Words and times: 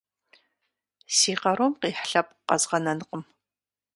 Си 1.15 1.31
къарум 1.41 1.73
къихь 1.81 2.03
лъэпкъ 2.09 2.35
къэзгъэнэнкъым! 2.47 3.21